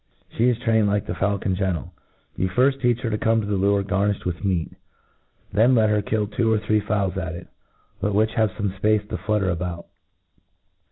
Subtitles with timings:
[0.35, 0.79] She is tr^n*?
[0.81, 1.93] ed like the faulcon gentle.
[2.35, 3.39] You firft teach her to com?
[3.39, 4.73] to the lure gamiflied wth meat.
[5.53, 7.47] Then let her kill twc) or three fowls at it,
[8.01, 9.85] l)ut which have fome fpace to flutter about it.